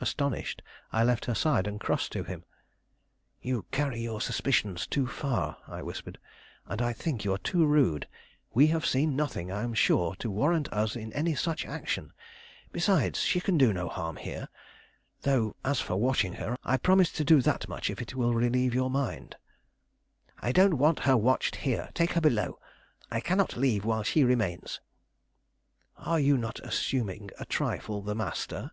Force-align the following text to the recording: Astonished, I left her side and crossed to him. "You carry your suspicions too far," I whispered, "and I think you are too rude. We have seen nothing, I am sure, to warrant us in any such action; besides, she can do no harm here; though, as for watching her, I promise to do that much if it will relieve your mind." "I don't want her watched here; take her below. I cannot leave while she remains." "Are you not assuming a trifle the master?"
Astonished, 0.00 0.60
I 0.90 1.04
left 1.04 1.26
her 1.26 1.36
side 1.36 1.68
and 1.68 1.78
crossed 1.78 2.10
to 2.10 2.24
him. 2.24 2.44
"You 3.40 3.64
carry 3.70 4.00
your 4.00 4.20
suspicions 4.20 4.88
too 4.88 5.06
far," 5.06 5.56
I 5.68 5.82
whispered, 5.84 6.18
"and 6.66 6.82
I 6.82 6.92
think 6.92 7.24
you 7.24 7.32
are 7.32 7.38
too 7.38 7.64
rude. 7.64 8.08
We 8.52 8.66
have 8.74 8.84
seen 8.84 9.14
nothing, 9.14 9.52
I 9.52 9.62
am 9.62 9.72
sure, 9.72 10.16
to 10.16 10.32
warrant 10.32 10.68
us 10.72 10.96
in 10.96 11.12
any 11.12 11.36
such 11.36 11.64
action; 11.64 12.12
besides, 12.72 13.20
she 13.20 13.40
can 13.40 13.56
do 13.56 13.72
no 13.72 13.88
harm 13.88 14.16
here; 14.16 14.48
though, 15.20 15.54
as 15.64 15.80
for 15.80 15.94
watching 15.94 16.32
her, 16.32 16.56
I 16.64 16.76
promise 16.76 17.12
to 17.12 17.24
do 17.24 17.40
that 17.42 17.68
much 17.68 17.88
if 17.88 18.02
it 18.02 18.16
will 18.16 18.34
relieve 18.34 18.74
your 18.74 18.90
mind." 18.90 19.36
"I 20.40 20.50
don't 20.50 20.74
want 20.74 20.98
her 21.06 21.16
watched 21.16 21.54
here; 21.62 21.88
take 21.94 22.14
her 22.14 22.20
below. 22.20 22.58
I 23.12 23.20
cannot 23.20 23.56
leave 23.56 23.84
while 23.84 24.02
she 24.02 24.24
remains." 24.24 24.80
"Are 25.98 26.18
you 26.18 26.36
not 26.36 26.58
assuming 26.66 27.30
a 27.38 27.44
trifle 27.44 28.02
the 28.02 28.16
master?" 28.16 28.72